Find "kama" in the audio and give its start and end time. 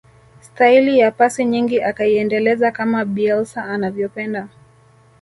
2.71-3.05